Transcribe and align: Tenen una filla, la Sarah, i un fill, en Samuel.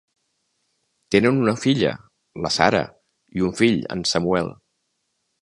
Tenen 1.15 1.37
una 1.41 1.53
filla, 1.65 1.91
la 2.47 2.51
Sarah, 2.57 2.83
i 3.41 3.47
un 3.51 3.55
fill, 3.61 3.79
en 3.99 4.03
Samuel. 4.15 4.53